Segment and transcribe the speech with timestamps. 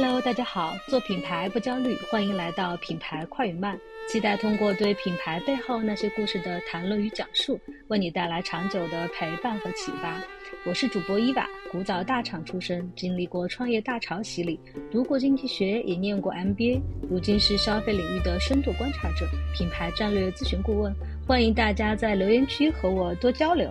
[0.00, 3.76] Hello，大家好，做品牌不焦虑，欢迎来到品牌快与慢。
[4.08, 10.22] 期待通过对品牌背后那些故事的谈论与讲述，为你带来长久的陪伴和启发。
[10.64, 16.80] 我是主播伊娃，古早大厂出身，经历过创业大潮洗礼，读过经济学，也念过 MBA，
[17.10, 20.94] 如今是消费领域的深度观察者，品牌战略咨询顾问。
[21.26, 23.68] 欢迎大家在留言区和我多交流。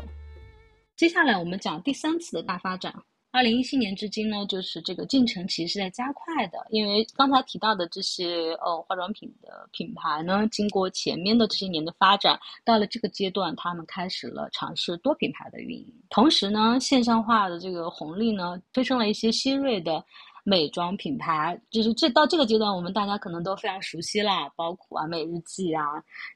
[0.97, 2.93] 接下来我们讲第三次的大发展。
[3.37, 20.03] 二零一七年至今呢，就是这个进程其实是在加快的，因为刚才提到的这些呃化妆品的品牌呢，经过前面的这些年的发展，到了这个阶段，他们开始了尝试多品牌的运营，同时呢，线上化的这个红利呢，推升了一些新锐的。
[20.49, 25.83] 美妆品牌就是这到这个阶段，我们大家可能都非常熟悉啦，包括完美日记啊，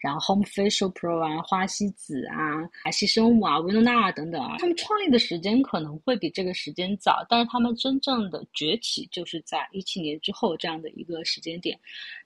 [0.01, 2.35] 然后 Home Facial Pro 啊，花西子啊，
[2.83, 4.57] 海西生物啊，薇诺娜等等啊。
[4.59, 11.79] 他们创立的时间可能会比这个时间早，但是他们真正的崛起就是在一七年之后这样的一个时间点。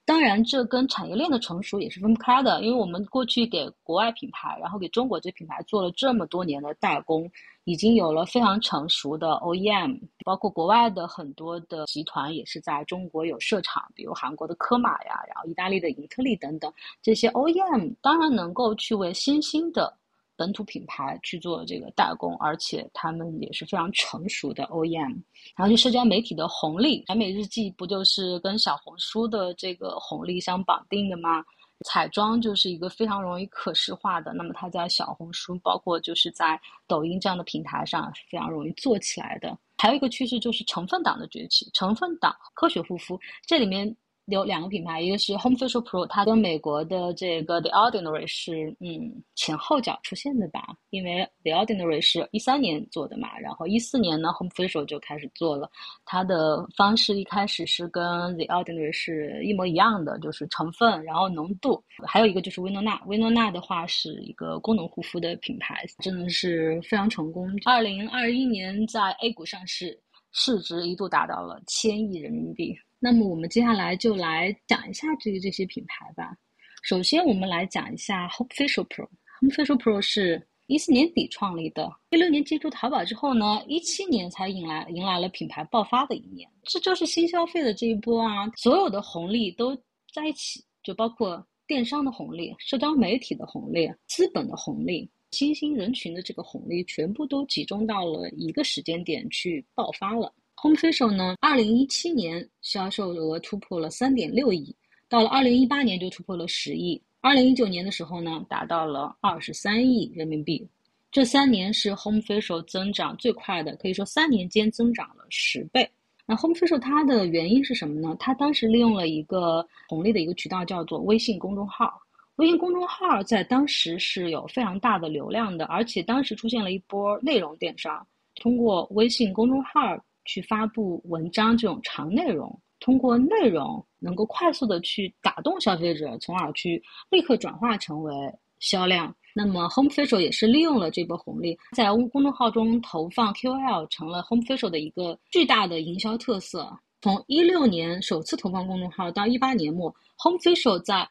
[0.06, 7.32] 当然，这跟产业链的成熟也是分不开的，因为我们过去给国外品牌，然后给中国这品牌做了这么多年的代工，
[7.66, 19.94] 已经有了非常成熟的 OEM，包括国外的很多的集团也是在中国有设厂，比如韩国的科玛呀，然后意大利的英特利等等，这些 OEM 当然能够去为新兴的。
[20.38, 25.16] 本土品牌去做这个代工，而且他们也是非常成熟的 OEM。
[25.56, 31.42] 然后就社交媒体的红利，完美日记不就是跟小红书的这个红利相绑定的吗？
[31.84, 39.58] 彩妆就是一个非常容易可视化的，那么它在小红书，包括就是在抖音这样的平台上是非常容易做起来的。
[39.78, 43.96] 还有一个趋势就是成分党的崛起，成分党科学护肤这里面。
[44.28, 50.76] 有两个品牌，一个是 Home Facial Pro，它跟美国的这个 The Ordinary 是嗯前后脚出现的吧？
[50.90, 55.70] 因为 The Ordinary 是一三年做的嘛，然后一四年呢 Home Facial 就开始做了。
[56.06, 61.84] 它的方式一开始是跟 The Ordinary 是一模一样的，就是成分，然后浓度。
[62.08, 67.48] 还有一个就是薇诺娜，薇诺娜的话是一个功能护肤的品牌，真的是非常成功。
[67.66, 70.02] 二零二一年在 A 股上市，
[70.32, 72.76] 市值一度达到了千亿人民币。
[73.00, 76.36] 那么我们接下来就来讲一下这个这些品牌吧。
[76.84, 79.08] 首先，我们来讲一下 Home Facial Pro。
[79.40, 86.50] Home Facial Pro 是一四年底创立的，一六年进驻淘宝之后呢，一七年才迎来迎来了品牌爆发的一年。
[86.64, 89.76] 这就是新消费的这一波啊，所有的红利都
[90.14, 100.34] 在一起，就包括电商的红利、社交媒体的红利、资本的红利、新兴人群的这个红利，全部都集中到了一个时间点去爆发了。
[100.66, 104.76] Home Facial 呢，二零一七年销售额突破了三点六亿，
[105.08, 110.68] 到了二零一八年就突破了十亿，二零一九年的时候呢，达到了二十三亿人民币。
[111.12, 115.88] 这三年是 Home Facial 增长最快的，可以说三年间增长了十倍。
[116.26, 118.16] 那 Home Facial 它的原因是什么呢？
[118.20, 121.94] 它当时利用了一个红利的一个渠道，叫做微信公众号。
[122.38, 128.04] 微信公众号在当时是有非常大的流量的，而且当时出现了一波内容电商，
[128.42, 130.04] 通过微信公众号。
[130.26, 138.14] 去发布文章这种长内容，通过内容能够快速的去打动消费者，从而去立刻转化成为
[138.60, 139.16] 销量。
[139.34, 146.78] 那么 Home Facial 也是利用了这波红利，在公众号中投放 QL，成了 Home Facial 的一个巨大的营销特色。
[147.02, 149.94] 从一六年首次投放公众号到一八年末
[150.24, 151.08] ，Home Facial 在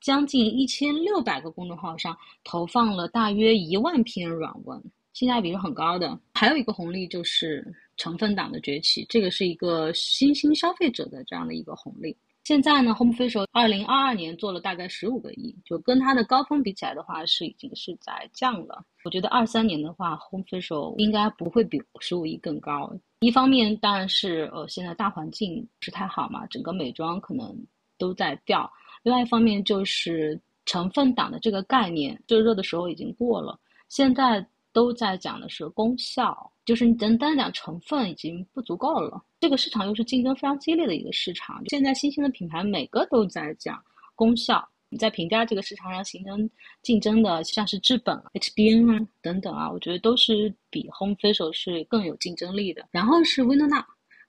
[0.00, 6.18] 将近一千六百个公众号上投放了大约一万篇软文，性价比是很高的。
[6.34, 7.64] 还有一个红利就是。
[7.98, 12.16] 成分党的崛起，这个是一个新兴消费者的这样的一个红利。
[12.44, 18.82] 现在呢，Home Facial 二零二二年做了大概十五个亿，就跟它的高峰比起来的话，是已经是在降了。
[19.04, 22.90] 我觉得二三年的话，Home Facial 应该不会比十五亿更高。
[23.20, 27.54] 一方面当然是呃现在大环境不是太好嘛，整个美妆可能
[27.98, 28.70] 都在掉。
[29.02, 33.58] 另外一方面就是成分党的这个概念最热的时候已经过了，
[33.90, 36.50] 现在都在讲的是功效。
[36.68, 41.62] 就是你单单讲成分已经不足够了，这个市场又是竞争非常激烈的一个市场。
[41.70, 43.82] 现在新兴的品牌每个都在讲
[44.14, 46.50] 功效，你在评价这个市场上形成
[46.82, 52.86] 竞争的，像是至本、HBN 啊等等啊，我觉得都是比 Home Facial 是更有竞争力的。
[52.90, 53.86] 然后是薇诺娜。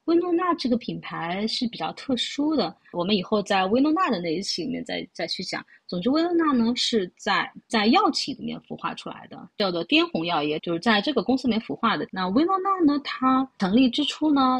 [0.10, 5.64] 薇诺娜这个品牌是比较特殊的，我们以后在薇诺娜的那一期里面再再去讲。
[5.86, 12.08] 总之，薇诺娜呢是在在药企里面孵化出来的，叫做滇红药业，就是在这个公司里面孵化的。
[12.12, 14.60] 那薇诺娜呢，它成立之初呢，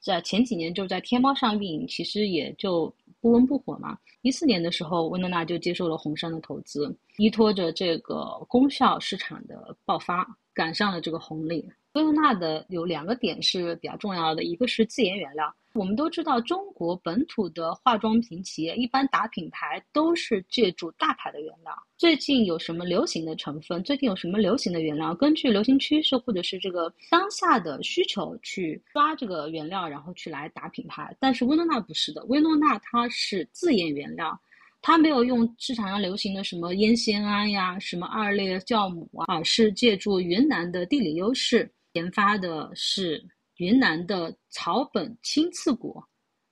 [0.00, 2.90] 在前几年就在天猫上运营，其实也就
[3.20, 3.98] 不温不火嘛。
[4.22, 11.62] 一四年的时候，薇诺娜就接受了红杉的投资，依托着这个功效市场的爆发，赶上了这个红利。
[11.94, 15.52] 薇诺娜的有两个点是比较重要的，一个是自研原料。
[15.74, 21.72] 我们都知道，中国本土的化妆品企业一般打品牌都是借助大牌的原料。
[21.96, 23.82] 最近有什么流行的成分？
[23.82, 25.14] 最近有什么流行的原料？
[25.14, 31.14] 根据流行趋势或者是这个当下的需求去抓这个原料，然后去来打品牌。
[31.20, 34.38] 但是薇诺娜不是的，薇诺娜它是自研原料，
[34.80, 43.22] 它没有用市场上流行的什么烟酰胺呀、什么二裂酵母啊，是借助云南的地理优势研发的，是。
[43.58, 46.00] 云南的草本青刺果、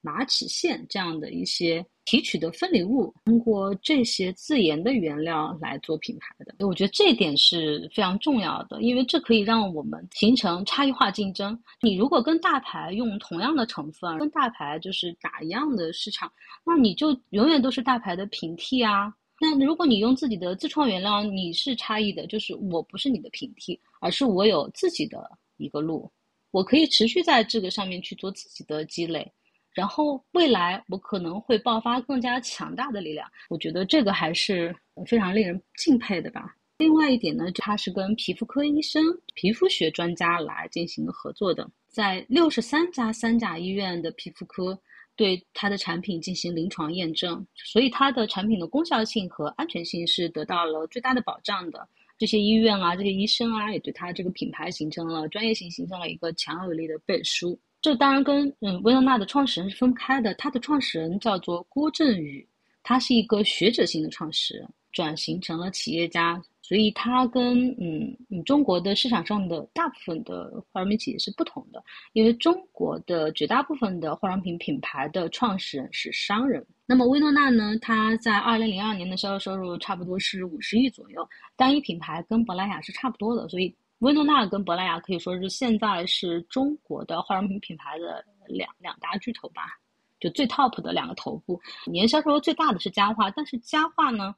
[0.00, 11.56] 马齿苋这样的一些提取的分离物，通过这些自研的原料来做品牌的，我觉得这一点是非常重要的，因为这可以让我们形成差异化竞争。
[11.80, 16.28] 你如果跟大牌用同样的成分，跟大牌就是打一样的市场，
[16.64, 19.14] 那你就永远都是大牌的平替啊。
[19.40, 26.10] 那如果你用自己的自创原料，你是差异的，就是我不是你的平替，而是我有自己的一个路。
[26.52, 29.30] 我可以持续在这个上面去做自己的积累，
[29.74, 33.30] 然后未来我可能会爆发更加强大的力量。
[33.50, 34.74] 我觉得这个还是
[35.06, 36.56] 非常令人敬佩的吧。
[36.78, 39.02] 另外一点呢，它是跟皮肤科医生、
[39.34, 44.78] 皮肤学专家来进行合作的，在六十三家三甲医院的皮肤科
[45.16, 51.88] 对它的产品进行临床验证，所以它的产品的功效性和安全性是得到了最大的保障的。
[52.18, 57.58] 这些医院啊，这些医生啊，也对他这个品牌形成了专业性，形成了一个强有力的背书。
[57.82, 62.48] 这当然跟嗯薇诺娜的创始人是分开的，他的创始人叫做郭振宇，
[62.82, 66.42] 他是一个学者型的创始人，转型成了企业家。
[66.66, 71.80] 所以它跟嗯中国的市场上的大部分的化妆品企业是不同的，
[72.12, 76.66] 因为中国的绝大部分的化妆品品牌的创始人是商人。
[76.84, 77.76] 那么薇诺娜呢？
[77.80, 83.48] 它在二零零二年的销售收入差不多是五十亿左右，单一品牌跟珀莱雅是差不多的。
[83.48, 89.78] 所以薇诺娜跟珀莱雅可以说是现在是中国的化妆品品牌的两两大巨头吧，
[90.18, 91.60] 就最 top 的两个头部。
[91.86, 94.34] 年销售额最大的是佳话，但是佳话呢？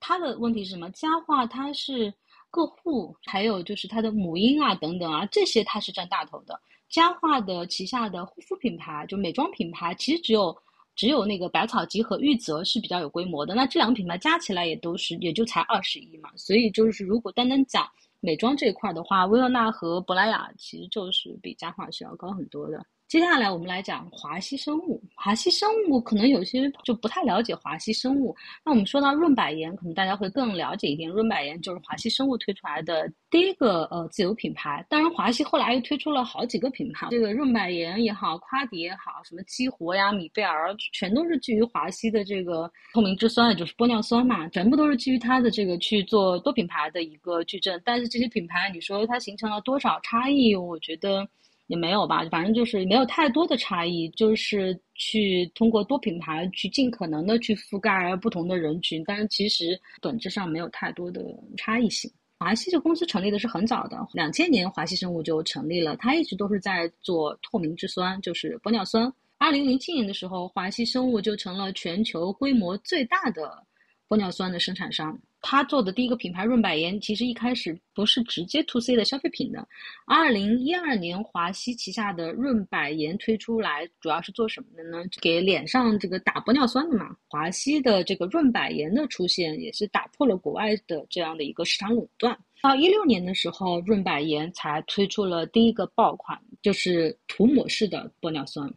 [0.00, 0.90] 它的问题是什么？
[0.90, 2.12] 佳话它是
[2.50, 6.58] 个护，还有就是它的母婴啊等等啊，这些它是占大头的。
[6.88, 10.56] 佳话的旗下的护肤品牌，就美妆品牌，其实只有
[10.96, 13.54] 只有那个百草集和玉泽是比较有规模的。
[13.54, 16.30] 那这两个品牌加起来也都是也就才二十亿嘛。
[16.34, 17.88] 所以就是如果单单讲
[18.18, 22.84] 美妆这一块的话，薇诺娜和珀莱雅其实就是比佳话是要高很多的。
[23.10, 25.02] 接下来我们来讲华熙生物。
[25.16, 28.32] 华熙生物可能有些就不太了解华熙生物。
[28.64, 31.10] 那我们说到润百颜，可能大家会更了解一点。
[31.10, 34.86] 润百颜就是华熙生物推出来的第一个呃自有品牌。
[34.88, 37.08] 当然，华熙后来又推出了好几个品牌。
[37.10, 47.82] 这个润百颜也好，夸迪也好，什么激活呀、米贝尔，全都是基于华熙的这个透明质酸，也就是玻尿酸嘛，全部都是基于它的这个去做多品牌的一个矩阵。
[47.84, 50.54] 但是这些品牌，你说它形成了多少差异？
[50.54, 51.28] 我觉得。
[51.70, 61.24] 也没有吧，反正就是没有太多的差异，就是去通过多品牌去尽可能的去覆盖不同的人群，但是其实本质上没有太多的
[61.56, 62.10] 差异性。
[62.40, 69.12] 华西这公司成立的是很早的，两千年华西生物就成立了，它一直都是在做透明质酸，就是玻尿酸。
[69.38, 73.64] 二零零七年的时候，华西生物就成了全球规模最大的
[74.08, 75.16] 玻尿酸的生产商。
[75.42, 79.66] 他做的第一个品牌润百颜，其实一开始不是直接 to C 的消费品的。
[80.06, 85.02] 二零一二年，华熙旗下的润百颜推出来，主要是做什么的呢？
[85.20, 87.16] 给脸上这个打玻尿酸的嘛。
[87.26, 92.38] 华熙的这个润百颜的出现，也是打破了国外的这样的一个市场垄断。
[92.62, 98.70] 到一六年的时候，润百颜才推出了第一个爆款，就是涂抹式的玻尿酸。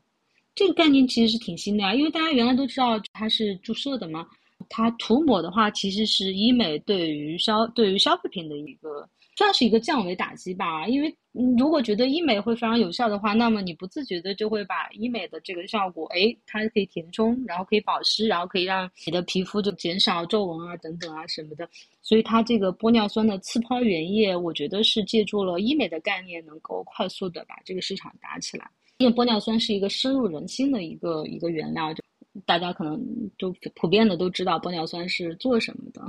[0.56, 4.26] 这个概念其实是挺新的呀，因为大家原来都知道它是注射的嘛。
[4.70, 10.88] 它涂抹的话，其实是医美对于消对于消费品的一个算是一个降维打击吧。
[10.88, 11.16] 因为
[11.58, 21.68] 如果觉得医美会非常有效的话，那么你不自觉的就会把医美的这个效果，哎，它可以填充，然后可以保湿，然后可以让你的皮肤就减少皱纹啊等等啊什么的。
[22.02, 28.70] 所以它这个玻尿酸的次抛原液，我觉得是借助了医美的概念，能够快速的把这个市场打起来。
[28.98, 31.94] 因为玻尿酸是一个深入人心的一个一个原料。
[32.46, 33.00] 大家可能
[33.38, 36.02] 都普遍的都知道玻尿酸是做什么的，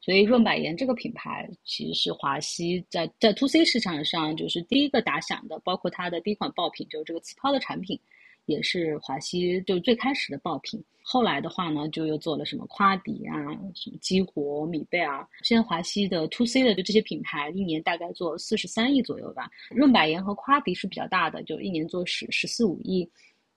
[0.00, 7.98] 所以润百颜这个品牌其实是华熙在在 to C 市场上就是第一个打响的，包括它的第一款爆品就是这个次抛的产品，
[8.46, 10.82] 也是华熙就最开始的爆品。
[11.02, 13.34] 后来的话呢，就又做了什么夸迪啊、
[13.74, 15.26] 什么激活、米贝尔。
[15.42, 19.50] 现在华熙的 to C 的就这些品牌一年大概做四十三亿左右吧。
[19.70, 23.08] 润百颜和夸迪是比较大的，就一年做十十四五亿。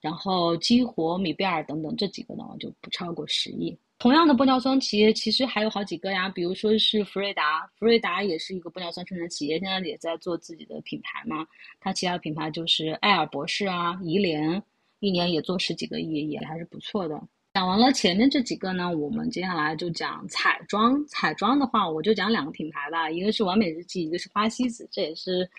[0.03, 3.73] 然后激活、米贝尔等等这几个呢，就不超过十亿。
[3.99, 11.47] 同样的玻尿酸企业其实还有好几个呀，比如说是福瑞达，福瑞达也是一个玻尿酸生产企业，现在也在做自己的品牌嘛。
[11.79, 14.61] 它其他品牌就是爱尔博士啊、怡莲、
[14.99, 17.17] 一年也做十几个亿，也还是不错的。
[17.53, 21.01] 讲完了前面这几个呢，我们接下来就讲彩妆。
[21.07, 25.49] 彩妆的话，我就讲两个品牌吧，一个是完美日记，一个是花西子，这也是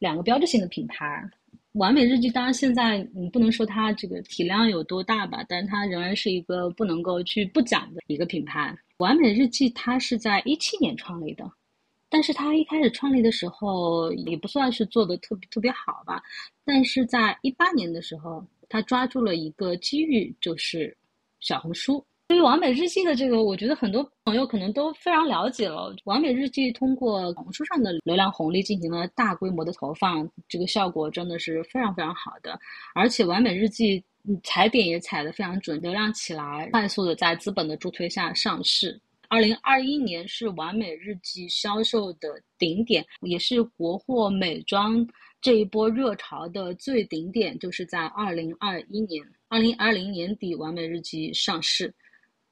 [0.00, 1.26] 两个标志性的品牌。
[1.76, 8.76] 完美日记当然现在你不能说它这个体量有多大吧，但是它仍然是一个不能够去不讲的一个品牌。
[8.96, 11.50] 完美日记它是在一七年创立的，
[12.08, 16.22] 但是它一开始创立的时候也不算是做的特别特别好吧，
[16.64, 20.96] 但是在一八年的时候，它抓住了一个机遇，就是。
[21.38, 25.94] 小红书对于完美日记的这个，我觉得很多朋友可能都非常了解了。
[26.04, 32.58] 完美日记通过小红书上的流量红利进行了大规模的投放，这个效果真的是非常非常好的。
[32.94, 34.02] 而且完美日记
[34.42, 39.00] 踩点也踩得非常准，流量起来，快速的在资本的助推下上市。
[39.28, 45.06] 二零二一年是完美日记销售的顶点，也是国货美妆
[45.40, 49.24] 这一波热潮的最顶点，就是在二零二一年。
[49.48, 51.92] 二零二零年底，完美日记上市，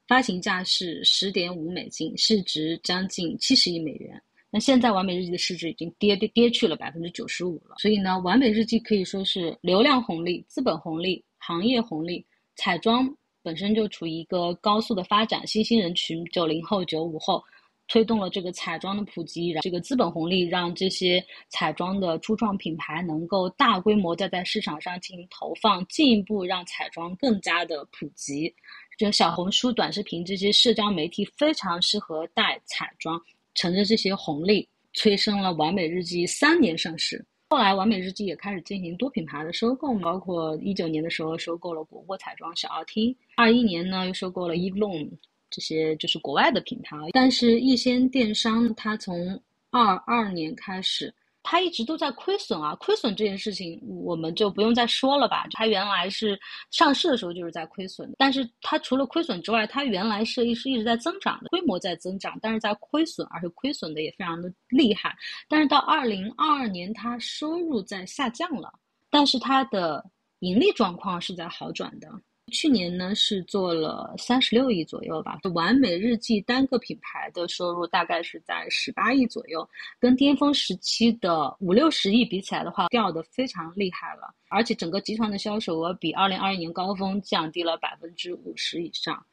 [0.06, 4.20] 发行价是十点五美金，市值将近七十亿美元。
[4.50, 7.76] 那现在完美日记的市值已经跌跌跌去了百分之九十五了。
[7.78, 12.24] 所以呢，完美日记可以说是流量红利、资本红利、行业红利。
[12.56, 13.08] 彩妆
[13.42, 17.42] 本身就处于一个高速的发展，新兴人群九零后、九五后。
[17.86, 28.50] 推动了这个彩妆的普及，然这个资本红利让这些彩妆的初创品牌能够大规模的在市场上进行投放，进一步让彩妆更加的普及。
[28.96, 33.20] 就小红书、短视频这些社交媒体非常适合带彩妆，
[33.54, 37.24] 乘着这些红利，催生了完美日记三年上市。
[37.50, 45.10] 后来完美日记也开始进行多品牌的收购，包括一九年的时候收购了国货彩妆小奥汀，二一年呢又收购了 e l o n，。
[45.50, 52.74] 这些就是国外的品牌，但是易先电商它从二二年开始，它一直都在亏损啊。
[52.80, 55.46] 亏损这件事情我们就不用再说了吧。
[55.52, 56.36] 它原来是
[56.72, 65.14] 上市的时候就是在亏损，但是它除了亏损之外，它原来是一是一直在增长的，规模在增长，但是在亏损，而且亏损的也非常的厉害。
[65.48, 68.72] 但是到二零二二年，它收入在下降了，
[69.10, 70.04] 但是它的
[70.40, 72.08] 盈利状况是在好转的。
[72.52, 79.66] 去年呢是做了三十六亿左右吧，完美日记单个品牌的收入大概是在十八亿左右，
[79.98, 84.32] 跟巅峰时期的五六十亿比起来的话，掉的非常厉害了。
[84.48, 89.24] 而且整个集团的销售额比二零二一年高峰降低了百分之五十以上，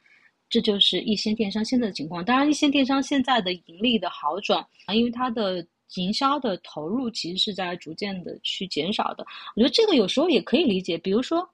[0.50, 2.24] 这就是一线电商现在的情况。
[2.24, 5.64] 当然，一线电商现在的盈利的好转，啊因为它的
[5.96, 9.26] 营销的投入其实是在逐渐的去减少的。
[9.56, 11.48] 我觉得这个有时候也可以理解，比如说。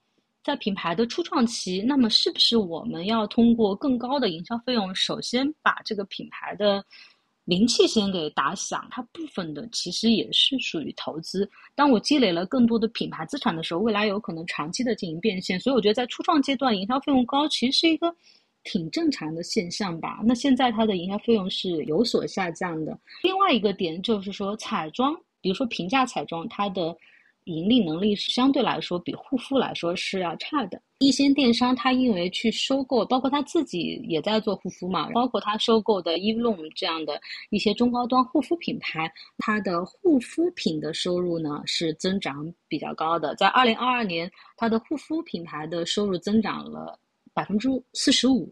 [0.48, 6.82] 在品牌的初创期，那么是不是我们要通过更高的营销费用，首先把这个品牌的
[7.44, 8.88] 名气先给打响？
[8.90, 11.50] 它部分的其实也是属于投资。
[11.76, 15.60] 当我积累了更多的品牌资产的时候，未来有可能长期的进行变现。
[15.60, 18.16] 所以我觉得在初创阶段，营销费用高其实是一个
[18.64, 20.22] 挺正常的现象吧。
[20.24, 22.98] 那现在它的营销费用是有所下降的。
[23.22, 26.96] 另外一个点就是说，彩妆，比如说平价彩妆，它的。
[27.48, 30.82] 盈利能力是相对来说比护肤来说是要差的。
[31.00, 43.36] 一些电商它因为去收购，包括他自己也在做护肤嘛，包括他收购的 e v l o m 这样的一些中高端护肤品牌，它的护肤品的收入呢是增长比较高的。
[43.36, 47.00] 在二零二二年，它的护肤品牌的收入增长了
[47.34, 48.52] 百分之四十五，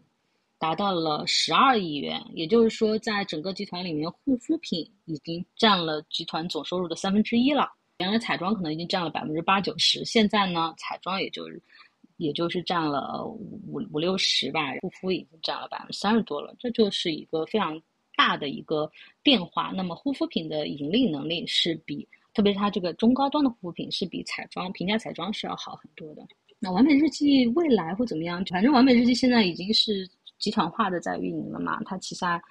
[0.56, 2.22] 达到了十二亿元。
[2.32, 7.68] 也就是说，在整个集团里面，护肤品已经占了集团总收入的三分之一了。
[7.98, 11.62] 原来彩妆可能已经占了百分之八九十，现在呢，彩妆也就是，
[12.18, 17.80] 也就是占了五五六十吧，护肤已经占了百分之三十多了，这就是一个非常
[18.14, 18.90] 大的一个
[19.22, 19.72] 变化。
[19.74, 26.26] 那么护肤品的盈利能力是比，特别是它这个中高端的护肤品是比彩妆、平价彩妆是要好很多的。
[26.58, 28.44] 那完美日记未来会怎么样？
[28.50, 30.06] 反正完美日记现在已经是
[30.38, 32.42] 集团化的在运营了嘛，它旗下。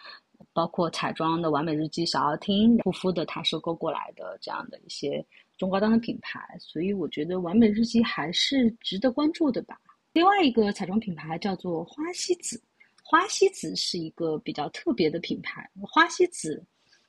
[0.55, 5.23] 包括彩妆的完美日记、小奥汀、护肤的，它收购过来的这样的一些
[5.57, 9.77] 中高端的品牌，所以我觉得完美日记还是值得关注的吧。
[10.13, 12.63] 另外一个彩妆品牌叫做花西子，
[13.03, 15.69] 花西子是一个比较特别的品牌。
[15.81, 16.65] 花西子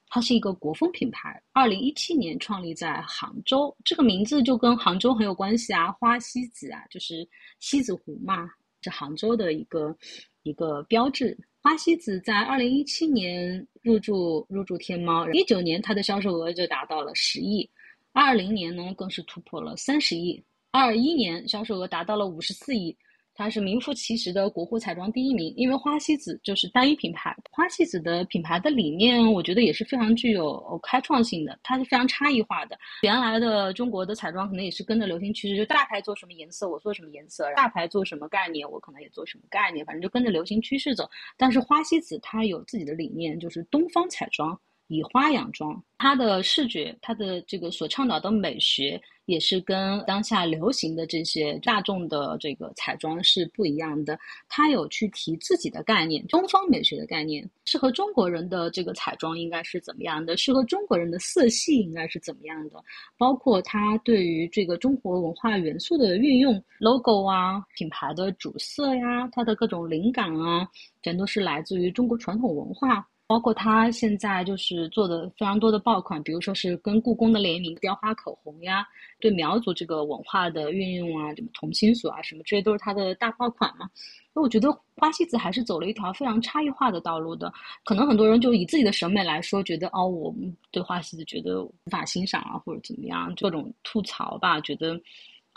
[0.08, 5.92] 它是一个国风品牌，二零一七年创立在杭州，这个名字就跟杭州很有关系啊。
[5.92, 7.24] 花西子啊，就是
[7.60, 8.50] 西子湖嘛，
[8.82, 9.96] 是杭州的一个
[10.42, 11.38] 一个标志。
[11.66, 17.68] 花西子在二零一七年入驻入驻天猫，一九年它的销售额就达到了十亿，
[18.12, 22.96] 二零年呢更是突破了三十亿，二一年销售额达到了五十四亿，
[23.36, 27.36] 它是名副其实的国货彩妆第一名，因为花西子就是单一品牌。
[27.52, 32.78] 花西子的品牌的理念，我觉得也是非常具有开创性的，它是非常差异化的。
[33.02, 41.08] 原来的中国的彩妆可能也是跟着流行趋势，就大牌做什么颜色，我做什么颜色；大牌做什么概念，我可能也做什么概念，反正就跟着流行趋势走。
[41.36, 44.58] 但是花西子它有自己的理念，就是东方彩妆。
[44.88, 54.16] 以花养妆，它的视觉，它的这个所倡导的美学，也是跟当下流行的这些大众的这个彩妆是不一样的。
[54.48, 60.36] 它有去提自己的概念，东方美学的概念，适合中国人的这个彩妆应该是怎么样的？
[60.36, 62.82] 适合中国人的色系应该是怎么样的？
[63.18, 70.68] 包括它对于这个中国文化元素的运用，logo 啊，品牌的主色呀，它的各种灵感啊，
[71.02, 73.04] 全都是来自于中国传统文化。
[73.28, 78.86] 包括他现在就是做的非常多的爆款，比如说是跟故宫的联名雕花口红呀，
[79.18, 83.90] 对苗族这个文化的运用啊，什么同心锁啊，什么这些都是他的大爆款嘛。
[84.32, 87.52] 那我觉得花西子还是走了一条非常差异化的道路的。
[87.84, 90.32] 可能很多人就以自己的审美来说，觉得哦，我
[90.70, 95.00] 对花西子觉得无法欣赏啊，或者怎么样，各种吐槽吧，觉得。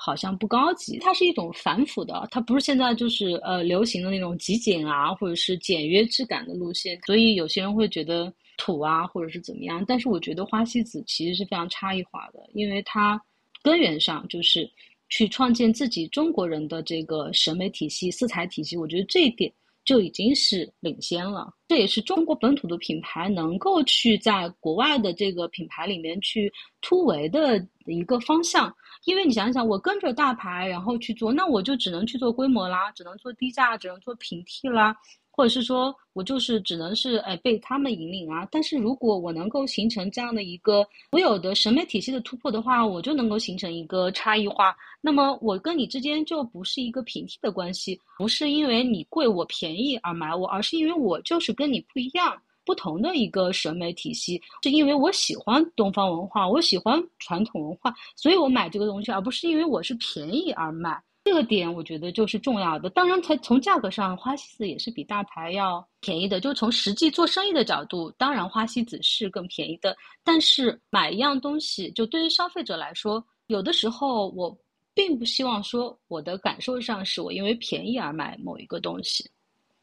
[0.02, 9.84] 好像不高级，它是一种反腐的，它不是现在就是呃流行的那种极简啊，或者是简约质感的路线，所以有些人会觉得土啊，或者是怎么样。
[9.86, 13.22] 但是我觉得花西子其实是非常差异化的，因为它
[13.62, 14.72] 根源上就是
[15.10, 19.52] 去创建自己中国人的这个审美体系、色彩体系，我觉得这一点
[19.84, 21.54] 就已经是领先了。
[21.68, 28.74] 这也是中国本土的品牌能够去在国外的这个品牌里面去突围的一个方向。
[29.06, 34.96] 因为你想想，我跟着大牌然后去做，那我就只能去做规模啦，只能做低价，只能做平替啦，
[35.32, 38.48] 或者是说我就是只能是哎被他们引领啊。
[38.52, 44.76] 但是如果我能够形成这样的一个所有的审美体系的突破的话，我就能够形成一个差异化。
[45.02, 52.38] 那么我跟你之间就不是一个平替的关系，不是因为你贵我便宜而买我，而是因为我就是跟你不一样。
[52.70, 61.02] 不同的一个审美体系，是因为我喜欢东方文化，我喜欢传统文化，所以我买这个东西，而不是因为我是便宜而买。
[61.24, 62.88] 这个点我觉得就是重要的。
[62.92, 66.40] 当然，它从价格上，花西子也是比大牌要便宜的。
[66.40, 69.98] 就从实际做生意的角度，当然花西子是更便宜的。
[70.24, 74.56] 但是买一样东西，就对于消费者来说，有的时候我
[74.94, 79.28] 并不希望说我的感受上是我因为便宜而买某一个东西，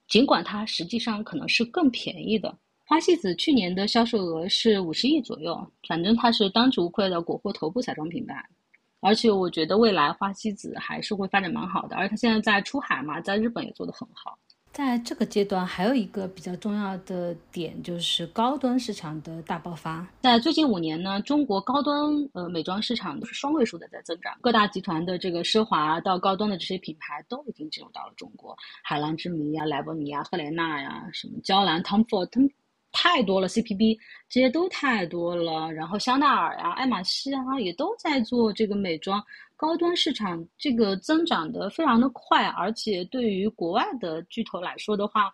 [0.07, 2.57] 尽管它实际上可能是更便宜的。
[2.89, 8.37] 花西子去年的销售额是五十亿左右，反正它是当之无愧的国货头部彩妆品牌，
[9.01, 14.39] 而且我觉得未来花西子还是会发展蛮好的，而且它现在在出海嘛，在日本也做得很好。
[14.71, 20.07] 在这个阶段，还有一个比较重要的点就是高端市场的大爆发。
[20.23, 21.97] 在最近五年呢，中国高端
[22.35, 32.49] 呃美妆市场都是双位数的在增长，各大集团的这个奢华到高端的这些品牌都已经进入到了中国，海蓝之谜呀、莱博尼呀、赫莲娜呀、什么娇兰、Tom Ford，他们。
[32.93, 39.23] 太多了，CPB 这些都太多了，然后香奈儿呀、爱马仕啊也都在做这个美妆
[39.55, 45.33] 高端市场，这个增长的非常的快，而且对于国外的巨头来说的话，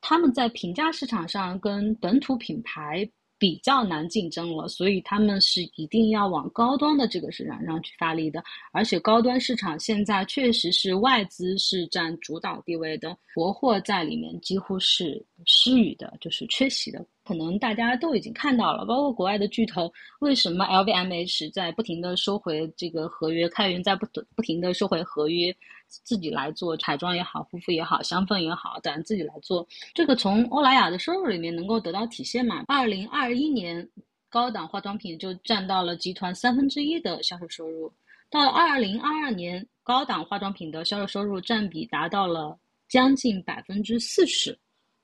[0.00, 3.08] 他们在平价市场上跟本土品牌。
[3.42, 8.40] 比较难竞争了，所以他们是一定要往高端的这个市场上去发力的。
[8.70, 17.04] 而且高端市场现在确实是外资是占主导地位的，国货在里面几乎是失语的，就是缺席的。
[17.24, 25.52] 可能大家都已经看到了，包括国外的巨头，为什么 LVMH 在不停的收回这个合约，开云在不不停的收回合约。
[26.04, 29.66] 自己来做彩妆也好，护肤也好，香氛也好，咱自己来做。
[29.94, 32.64] 这个从欧莱雅的收入里面能够得到体现嘛？
[32.68, 33.88] 二零二一年，
[34.30, 37.92] 高档化妆品就占到了集团三分之一的销售收入。
[38.30, 44.58] 到了二零二二年，高档化妆品的销售收入占比达到了将近百分之四十。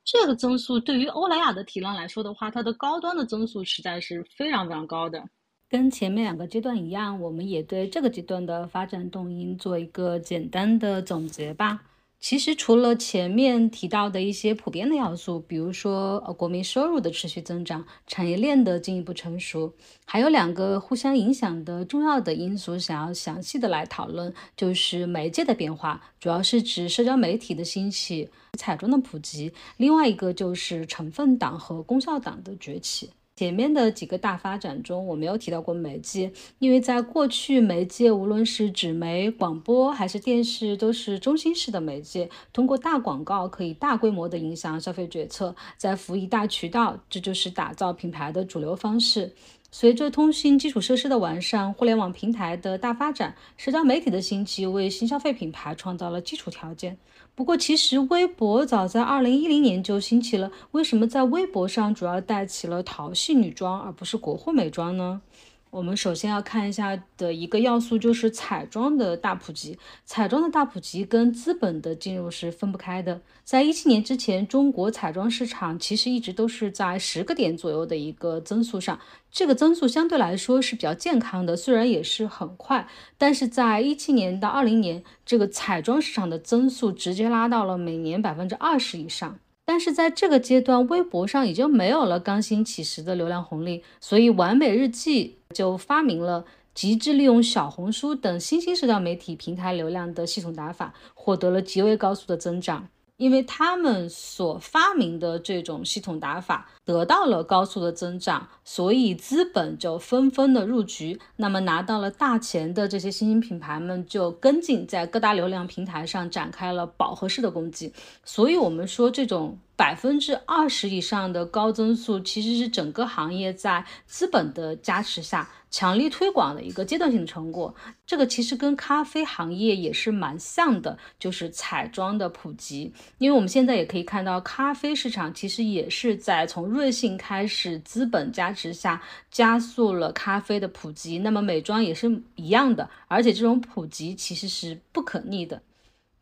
[0.05, 5.23] 这个增速对于欧莱雅的体量来说的话，它的高端的增速实在是非常非常高的。
[5.71, 11.83] 跟前面两个阶段一样，我们也对这个阶段的发展动因做一个简单的总结吧。
[12.21, 19.73] 其实除了前面提到的一些普遍的要素，比如说呃国民收入的持续增长、产业链的进一步成熟，
[20.05, 33.11] 还有两个互相影响的重要的因素，想要详细的来讨论，就是媒介的变化，主要是指社交媒体的兴起、彩妆的普及，另外一个就是成分党和功效党的崛起。
[33.39, 49.33] 前面的几个大发展中，我没有提到过媒介，因为在过去，媒介无论是纸媒、广播还是电视，都是中心式的媒介，通过大广告可以大规模的影响消费决策，在服役大渠道，这就是打造品牌的主流方式。
[49.71, 56.99] 随着通信基础设施的完善，互联网平台的大发展，社交媒体的兴起，为新消费品牌创造了基础条件。
[57.39, 65.23] 不过，其实微博早在二零一零年就兴起了，为什么在微博上主要带起了淘系女装，而不是国货美妆呢？
[65.71, 69.79] 我们首先要看一下的一个要素就是彩妆的大普及。
[70.05, 73.21] 彩妆的大普及跟资本的进入是分不开的。
[73.45, 78.99] 在一七年之前，中国彩妆市场其实一直都是在十个点左右的一个增速上，
[79.31, 89.39] 这个增速相对来说是比较健康的，虽然也是很快，但是在一七年到二零年，这个彩妆市场的增速直接拉到了每年百分之二十以上。
[89.71, 102.89] 但是在这个阶段，微博上已经没有了刚兴起时的流量红利，所以完美日记就发明了极致利用小红书等新兴社交媒体平台流量的系统打法，获得了极为高速的增长。
[103.19, 111.21] 因为他们所发明的这种系统打法得到了高速的增长，所以资本就纷纷的入局。
[111.37, 117.93] 那么拿到了大钱的这些新兴品牌们就跟进，在各大流量平台上展开了饱和式的攻击。
[118.25, 119.59] 所以，我们说这种。
[119.79, 127.73] 百分之二十以上的高增速，其实是整个行业在资本的加持下强力推广的一个阶段性的成果。
[128.05, 132.93] 这个其实跟咖啡行业也是蛮像的，就是彩妆的普及。
[133.19, 141.21] 因为我们现在也可以看到，咖啡市场其实也是在从瑞幸开始资本加持下加速了咖啡的普及。
[141.21, 145.63] 那么美妆也是一样的，而且这种普及其实是不可逆的。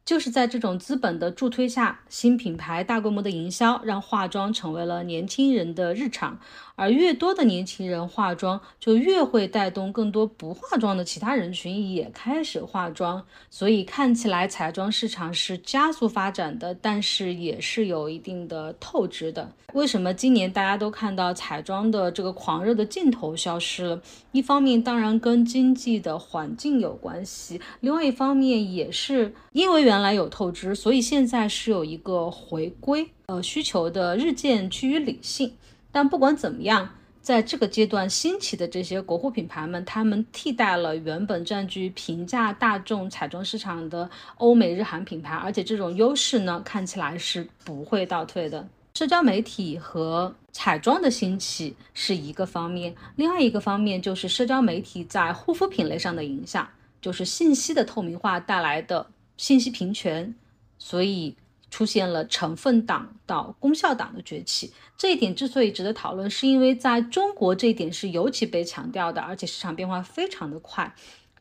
[0.07, 6.39] 就是在这种资本的助推下，新品牌大规模的营销，让化妆成为了年轻人的日常。
[6.77, 13.25] 而越多的年轻人化妆，就越会带动更多不化妆的其他人群也开始化妆。
[13.51, 19.51] 所以看起来彩妆市场是加速发展的，但是也是有一定的透支的。
[19.73, 24.01] 为什么今年大家都看到彩妆的这个狂热的劲头消失了？
[24.33, 35.51] 一方面当然跟经济的环境有关系，另外一方面也是因为原原来有透支，所以现在是有一个回归，呃，需求的日渐趋于理性。
[35.91, 36.87] 但不管怎么样，
[37.23, 48.69] 在这个阶段兴起的这些国货品牌们，他们替代了原本占据平价大众彩妆市场的欧美日韩品牌，而且这种优势呢，看起来是不会倒退的。
[48.93, 56.69] 社交媒体和彩妆的兴起是一个方面，另外一个方面就是社交媒体在护肤品类上的影响，
[57.01, 59.07] 就是信息的透明化带来的
[59.37, 60.35] 信息平权，
[60.79, 61.37] 所以。
[61.69, 70.95] 出现了成分党到功效党的崛起，这一点之所以值得讨论，是因为在中国这一点是尤其被强调的，而且市场变化非常的快，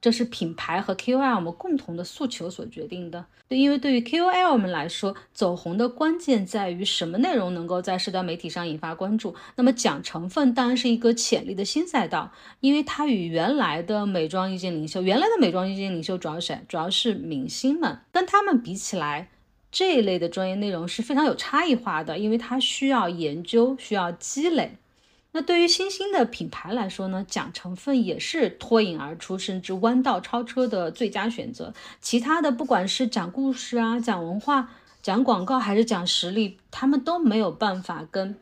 [0.06, 3.26] 这是品牌和 KOL 们共同的诉求所决定的。
[3.48, 9.34] 对，因为对于 KOL 们来说，走红的关键在于什么内容能够在社交媒体上引发关注。
[9.56, 16.62] 那么讲成分当然是一个潜力的新赛道，因为它与原来的美妆意见领袖，原来的美妆意见领袖主要是谁？
[16.68, 19.30] 主要是明星们，跟他们比起来。
[19.72, 24.78] 这一类的专业内容是非常有差异化的，因为它需要研究，需要积累。
[25.36, 31.74] 那对于新兴的品牌来说呢，讲成分也是脱颖而出，甚至弯道超车的最佳选择。
[32.00, 34.70] 其他的不管是讲故事啊、讲文化、
[35.02, 38.38] 讲广告，还是讲实力，他们都没有办法跟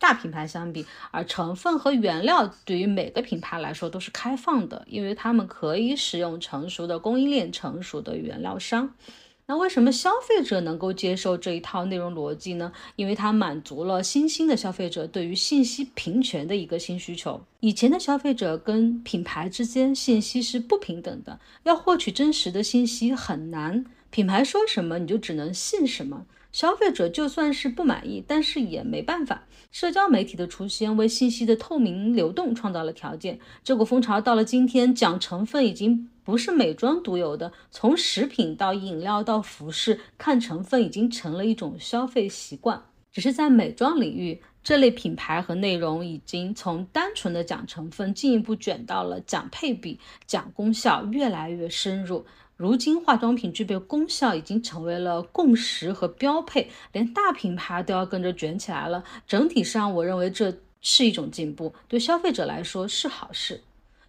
[0.00, 0.84] 大品牌相比。
[1.12, 8.92] 而成分和原料对于每个品牌来说都是开放的，因为他们可以使用成熟的供应链、成熟的原料商。
[9.46, 12.72] 那为什么消费者能够接受这一套内容逻辑呢？
[12.96, 17.44] 因为它满足了新兴的消费者对于信息平权的一个新需求。
[17.60, 26.24] 以前的消费者跟品牌之间信息是不平等的，要获取真实的信息很难，品牌说什么你就只能信什么。
[26.54, 29.42] 消费者就算是不满意，但是也没办法。
[29.72, 33.40] 社交媒体的出现为信息的透明流动创造了条件。
[33.64, 42.84] 这股风潮到了今天，讲成分已经不是美妆独有的，从食品到饮料到服饰，看成分已经成了一种消费习惯。
[43.10, 52.24] 只是在美妆领域，这类品牌和内容已经从单纯的讲成分，进一步卷到了讲配比、讲功效，越来越深入。
[52.56, 59.02] 如今化妆品具备功效已经成为了共识和标配，连大品牌都要跟着卷起来了。
[59.26, 63.62] 整体上，我认为这是一种进步，对消费者来说是好事。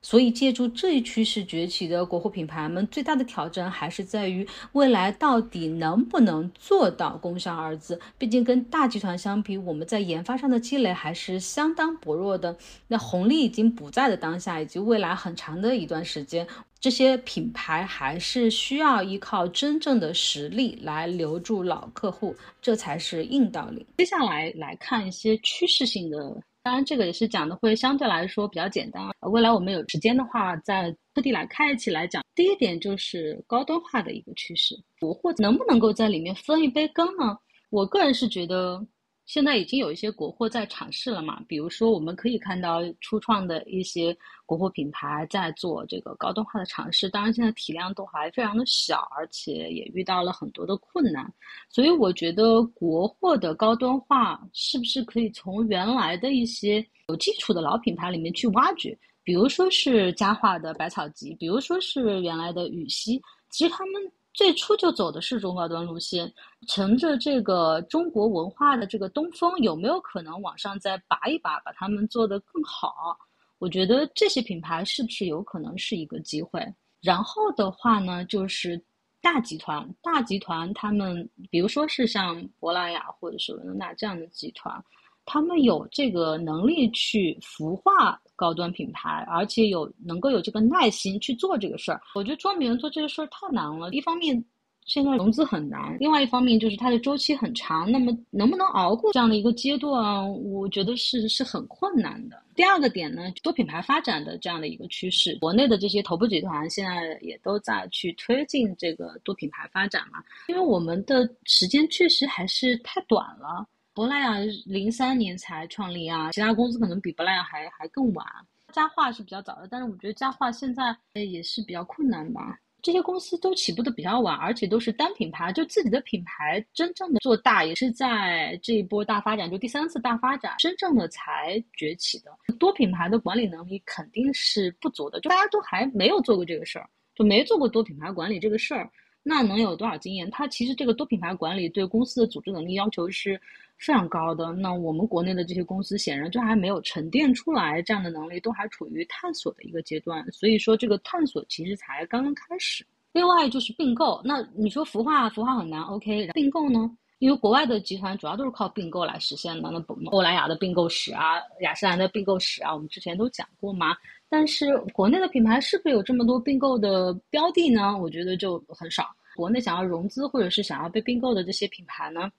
[0.07, 7.99] 所以，借助这一趋势崛起的国货品牌们，最大的挑战还是在于未来到底能不能做到功效二字。
[8.15, 12.55] 毕竟，跟大集团相比，我们在研发上的积累还是相当薄弱的。
[12.87, 16.47] 那红利已经不在的当下，以及未来很长的一段时间，
[16.79, 23.83] 这些品牌还是需要依靠真正的实力来留住老客户，这才是硬道理。
[23.97, 26.43] 接下来来看一些趋势性的。
[26.65, 29.07] 当然，这个也是讲的会相对来说比较简单。
[29.31, 32.23] 未来我们有时间的话，再特地来开一期来讲。
[32.33, 37.37] 第一点就是高端化的一个趋势，国货能不能够在里面分一杯羹呢？
[37.69, 38.83] 我个人是觉得。
[39.25, 51.33] 现在已经有一些国货在尝试了嘛，比如说我们可以看到初创的一些国货品牌在做这个高端化的尝试，当然现在体量都还非常的小，而且也遇到了很多的困难，
[51.69, 63.93] 所以我觉得国货的高端化是不是可以从原来的一些有基础的老品牌里面去挖掘，比如说是佳化的百草集，比如说是原来的羽西，其实他们。
[64.35, 66.31] 最初就走的是中高端路线，
[66.67, 73.17] 乘着这个中国文化的这个东风，有没有可能往上再拔一拔，把他们做得更好？
[73.59, 76.61] 我觉得这些品牌是不是有可能是一个机会？
[77.01, 78.79] 然后的话呢，就是
[79.21, 84.83] 大集团，大集团他们，比如说是像珀莱雅或者是维纳这样的集团。
[85.25, 91.99] 他们有这个能力去孵化高端品牌，而且有能够有这个耐心去做这个事儿。
[92.13, 93.89] 我觉得庄米人做这个事儿太难了。
[93.91, 94.43] 一方面，
[94.85, 97.91] 现在融资很难；另外一方面，就是它的周期很长。
[97.91, 102.41] 那么，能不能熬过这样的一个阶段，我觉得是是很困难的。
[102.53, 110.23] 第二个点呢，多品牌发展的这样的一个趋势，国内的这些头部集团现在也都在去推进这个多品牌发展嘛。
[110.49, 113.65] 因为我们的时间确实还是太短了。
[113.95, 118.27] 珀莱雅零三年才创立啊，其他公司可能比珀莱雅还还更晚。
[118.73, 122.59] 佳化是比较早的，但是我觉得佳化现在也是比较困难吧。
[122.81, 132.37] 这些公司都起步的比较晚，而且都是单品牌，就自己的品牌真正的做大，也是在这一波大发展，就第三次大发展，真正的才崛起的。
[132.59, 138.91] 多品牌的管理能力肯定是不足的，就大家都还没有做过这个事儿，就没做过多品牌管理这个事儿，
[139.27, 140.29] 那能有多少经验？
[140.29, 143.41] 它其实这个多品牌管理对公司的组织能力要求是。
[143.77, 150.25] 非常高的，那我们国内的这些公司显然就还没有沉淀出来这样的能力，都还处于探索的一个阶段。
[150.31, 152.85] 所以说，这个探索其实才刚刚开始。
[153.11, 156.29] 另外就是并购，那你说孵化，孵化很难，OK？
[156.33, 156.89] 并购呢？
[157.19, 163.93] 因为国外的集团主要都是靠并购来实现的，那欧莱雅的并购史啊，雅诗兰的并购史啊，我们之前都讲过嘛。
[164.35, 167.97] 但是国内的品牌是不是有这么多并购的标的呢？
[167.97, 169.05] 我觉得就很少。
[169.33, 172.29] 国内想要融资或者是想要被并购的这些品牌呢？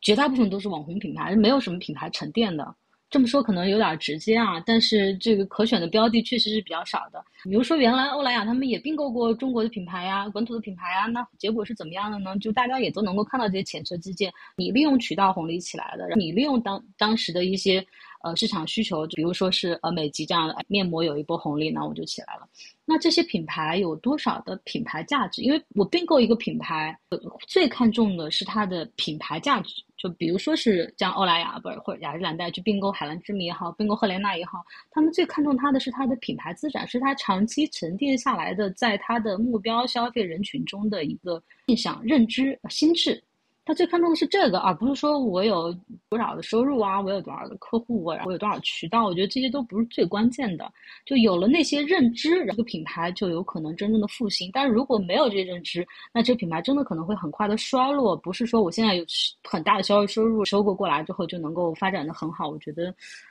[0.00, 2.74] 绝大部分都是网红品牌，没有什么品牌沉淀的。
[3.08, 7.24] 这么说可能有点直接啊，但是这个可选的标的确实是比较少的。
[7.44, 12.36] 比如说，原来欧莱雅他们也并购过中国的品牌呀、本土的品牌啊，那结果是怎么样的呢？
[12.38, 14.30] 就大家也都能够看到这些前车之鉴。
[14.56, 17.86] 你利用渠道红利起来的，你利用当当时的一些
[18.22, 22.48] 呃市场需求，比如说是呃美极这样的面膜有一波红利，那我就起来了。
[22.84, 25.42] 那这些品牌有多少的品牌价值？
[25.42, 26.98] 因为我并购一个品牌，
[27.46, 29.74] 最看重的是它的品牌价值。
[29.98, 43.22] 就比如说是像欧莱雅不是或者雅诗兰黛去并购海蓝之谜也好，并购赫莲娜也好，他们最看重它的是它的品牌资产，是它长期沉淀下来的，在它的目标消费人群中的一个印象、认知、心智。
[43.68, 45.70] 他最看重的是这个，而不是说我有
[46.08, 49.04] 多少的收入啊，我有多少的客户啊，我有多少渠道。
[49.04, 50.72] 我觉得这些都不是最关键的。
[51.04, 54.50] 就有了那些认知，这个品牌就有可能真正的复兴。
[54.54, 58.16] 但是如果没有这些认知，那这个品牌真的可能会很快的衰落。
[58.16, 59.04] 不是说我现在有
[59.44, 62.48] 很大的销售收入，收购过来之后就能够发展的很好。
[62.48, 62.84] 我觉得，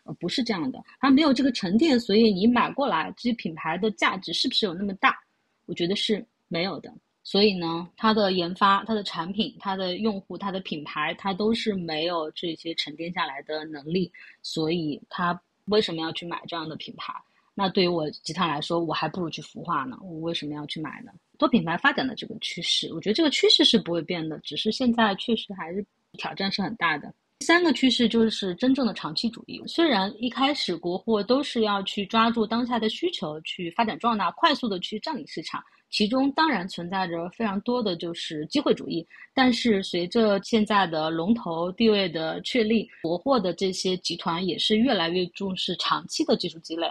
[0.04, 0.80] 呃，不是这样的。
[1.00, 5.18] 它没有这个沉淀，所以你买过来这些品牌的价值是不是有那么大？
[5.66, 6.94] 我觉得是没有的。
[7.30, 14.10] 所以呢，它的研发、它的产品、它的用户、它的品牌，它都是没有这些沉淀下来的能力。
[14.42, 17.14] 所以，它为什么要去买这样的品牌？
[17.54, 19.98] 那对于我集团来说，我还不如去孵化呢。
[20.02, 21.12] 我为什么要去买呢？
[21.38, 27.14] 多品牌发展的这个趋势，我觉得这个趋势是不会变的，只是现在确实还是挑战是很大的。
[27.40, 29.62] 第三个趋势就是真正的长期主义。
[29.68, 35.62] 虽然一开始国货都是要去抓住当下的需求去发展壮大，快速的去占领市场。
[35.90, 46.88] 其中当然存在着非常多的就是机会主义，但是随着现在的龙头地位的确立，国货的这些集团也是越来越重视长期的技术积累。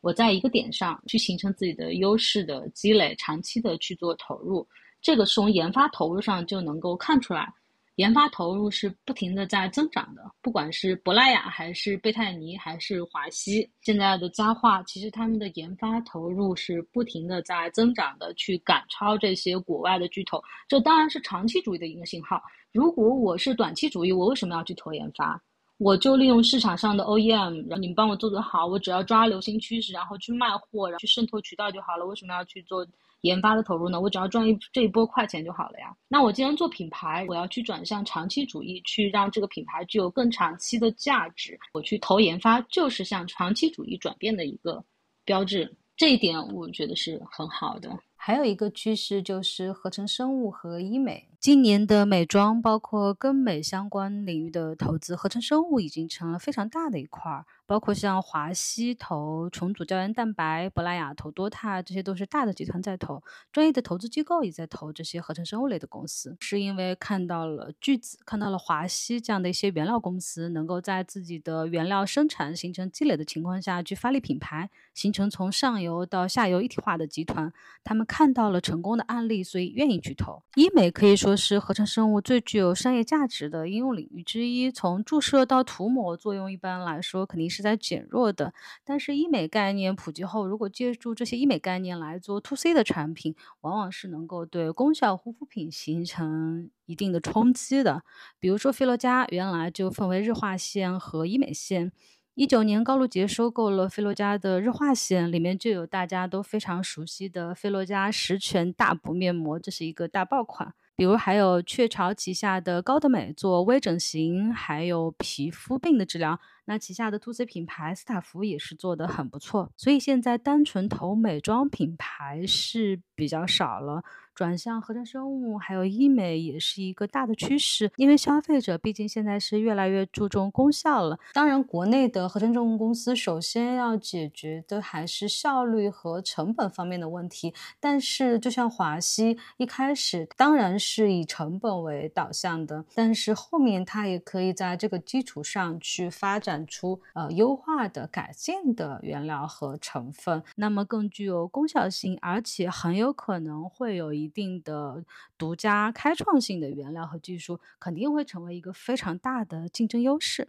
[0.00, 4.66] 我在一个点上去形成自己的优势的积累，长期的去做投入，
[5.02, 7.52] 这个从研发投入上就能够看出来。
[7.98, 20.40] 研发投入是不停的在增长的，不管是珀莱雅还是贝泰尼还是华西，现在的佳化，其实他们的研发投入是不停的在增长的，去赶超这些国外的巨头。
[20.68, 22.40] 这当然是长期主义的一个信号。
[22.72, 25.42] 如果我是短期主义，我为什么要去投研发？
[25.78, 32.04] 我就利用市场上的 OEM，然后你们帮我做得好，我只要抓流行趋势，然后去卖货，然后去渗透渠道就好了。
[32.04, 32.86] 为什么要去做
[33.20, 34.00] 研发的投入呢？
[34.00, 35.94] 我只要赚一这一波快钱就好了呀。
[36.08, 41.58] 那我既然做品牌，我要去转向长期主义，去让这个品牌具有更长期的价值。
[41.72, 44.84] 我去投研发，就是向长期主义转变的一个
[45.24, 45.72] 标志。
[45.96, 47.90] 这一点我觉得是很好的。
[48.20, 51.28] 还有一个趋势就是合成生物和医美。
[51.40, 57.46] 今年的美妆，包括跟美相关领域的投资，合成生物已经成了非常大的一块儿。
[57.64, 77.52] 包括像华西投重组胶原蛋白，珀莱雅投多肽，这些都是大的集团在投，专业的投资机构也在投这些合成生物类的公司，是因为看到了巨子，看到了华西这样的一些原料公司，能够在自己的原料生产形成积累的情况下去发力品牌，形成从上游到下游一体化的集团。
[77.84, 80.42] 他们看到了成功的案例，所以愿意去投。
[80.56, 87.58] 医美可以说是合成生物最具有商业价值的应用领域之一，从注射到涂抹作用，一般来说肯定是。
[87.58, 98.04] 在减弱的，但是医美概念普及后，如果借助这些医美概念来做 to C 的产品，往往是能够对功效护肤品形成一定的冲击的。
[98.38, 101.90] 比如说菲洛嘉原来就分为日化线和医美线，
[102.38, 110.72] 一九年高露洁收购了菲洛嘉的日化线，里面就有大家都非常熟悉的菲洛嘉十全大补面膜，这是一个大爆款。
[110.94, 116.38] 比如还有雀巢旗下的高德美做微整形，还有皮肤病的治疗。
[116.68, 119.72] 那旗下的 to C 品牌斯塔芙也是做的很不错。
[119.74, 124.04] 所以现在单纯投美妆品牌是比较少了。
[124.34, 131.18] 转向合成生物还有医美也是一个大的趋势，因为消费者毕竟现在是越来越注重功效了。
[131.32, 137.52] 当然，国内的合成生物公司首先要解决的还是效率和成本方面的问题。
[137.80, 154.28] 但是，就像华西一开始当然是以成本为导向的，但是后面它也可以在这个基础上去发展出呃优化的、改进的原料和成分，那么更具有功效性，而且很有可能会有一。
[154.28, 155.02] 一定的
[155.38, 160.46] 独家开创性的原料和技术，肯定会成为一个非常大的竞争优势。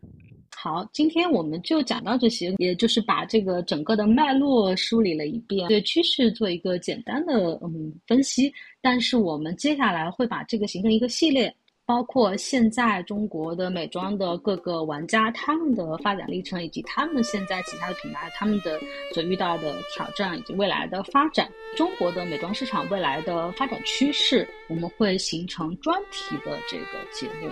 [0.54, 8.52] 好，今天我们就讲到这些，也就是把这个整个的脉络梳理了一遍，对趋势做一个简单的嗯分析。
[8.82, 11.56] 但是我们接下来会把这个形成一个系列。
[11.90, 18.80] 包括现在中国的美妆的各个玩家，他们的发展历程，以及他们现在旗下的品牌，他们的
[19.12, 27.50] 所遇到的挑战，以及未来的发展，中国的美妆市场未来的发展趋势，我们会形成专题的这个节目，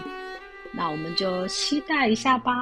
[0.72, 2.54] 那我们就期待一下吧。